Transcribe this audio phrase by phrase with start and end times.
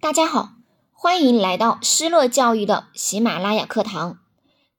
[0.00, 0.52] 大家好，
[0.92, 4.20] 欢迎来到施乐教育的喜马拉雅课堂。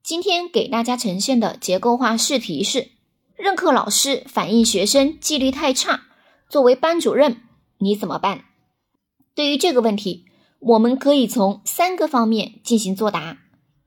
[0.00, 2.92] 今天给大家呈现的结构化试题是：
[3.36, 6.02] 任课老师反映学生纪律太差，
[6.48, 7.42] 作为班主任
[7.78, 8.44] 你怎么办？
[9.34, 10.26] 对于这个问题，
[10.60, 13.38] 我们可以从三个方面进行作答：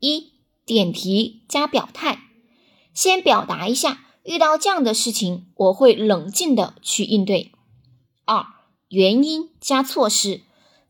[0.01, 0.33] 一、
[0.65, 2.19] 点题加表态，
[2.93, 7.51] 先表达一下遇到这样的事情我会冷静的去应对；
[8.25, 8.45] 二、
[8.89, 10.41] 原因加措施。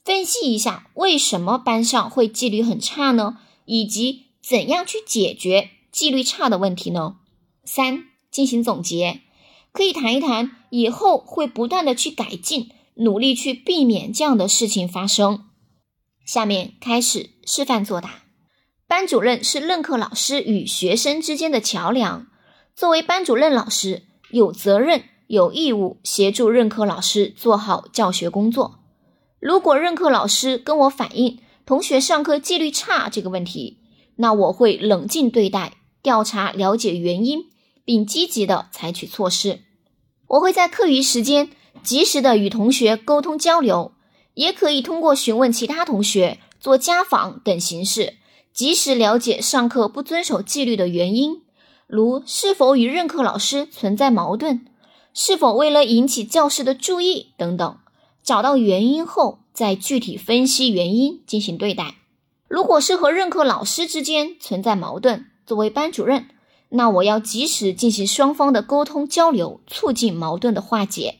[0.03, 3.37] 分析一下为什么班上会纪律很差呢？
[3.65, 7.17] 以及怎样去解决纪律差的问题呢？
[7.63, 9.21] 三、进行总结，
[9.71, 15.45] 可以谈一谈以后会不断的去改进，努力去避免这样的事情发生。
[16.25, 18.23] 下面开始示范作答。
[18.87, 22.27] 班主任是任课老师与学生之间的桥梁，
[22.75, 28.79] 作为班主任老师，有责任有义务协助任课老师做好教学工作。
[29.41, 33.79] 如果任课老师跟我反映同学上课纪律差这个问题，
[34.17, 37.45] 那我会冷静对待，调查了解原因，
[37.83, 39.61] 并积极的采取措施。
[40.27, 41.49] 我会在课余时间
[41.81, 43.93] 及时的与同学沟通交流，
[44.35, 48.17] 也可以通过询问其他同学、做家访等形式，
[48.53, 51.41] 及时了解上课不遵守纪律的原因，
[51.87, 54.67] 如是否与任课老师存在矛盾，
[55.15, 57.77] 是否为了引起教师的注意等等。
[58.23, 61.95] 找到原因后，再具体分析原因进行对待。
[62.47, 66.27] 如果是和任课老师之间存在矛盾，作为班主任，
[66.69, 71.19] 那我要及时进行双方的沟通交流，促进矛盾的化解。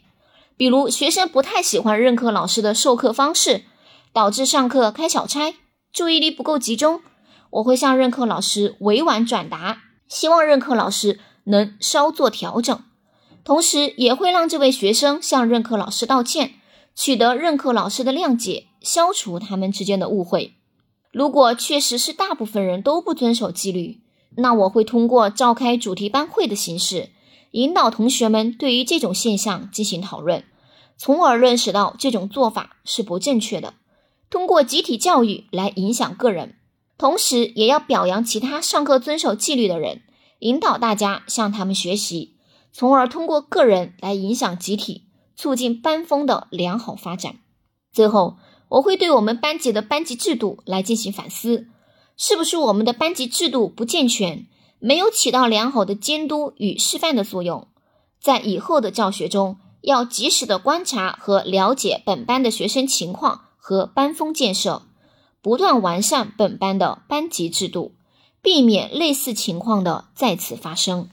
[0.58, 3.64] 比如学生不太喜欢任课老师的授课方式，
[4.14, 5.56] 导致上课开小差，
[5.92, 7.02] 注意力不够集中，
[7.50, 12.84] 我会向任课老师委婉转达，希望任课老师能稍作调整，
[13.44, 16.56] 同时也会让这位学生向任课老师道歉。
[16.95, 20.56] 取得任课老师的谅解，消除他们之间的误会。
[21.11, 24.02] 如果确实是大部分人都不遵守纪律，
[24.38, 27.09] 那我会通过召开主题班会的形式，
[27.52, 30.45] 引导同学们对于这种现象进行讨论，
[30.95, 33.73] 从而认识到这种做法是不正确的。
[34.30, 36.55] 通过集体教育来影响个人，
[36.98, 40.04] 同时也要表扬其他上课遵守纪律的人，
[40.39, 42.37] 引导大家向他们学习，
[42.71, 45.04] 从而通过个人来影响集体。
[45.36, 47.36] 促进班风的良好发展。
[47.92, 48.37] 最后，
[48.69, 51.67] 我会对我们班级的班级制度来进行反思，
[52.15, 54.47] 是不是我们的班级制度不健全，
[54.80, 57.67] 没有起到良好的监督与示范的作用？
[58.21, 64.83] 在以后的教学中，要及时的观察和了解本班的学生情况和班风建设，
[65.42, 67.95] 不断完善本班的班级制度，
[68.42, 71.09] 避免类似情况的再次发生。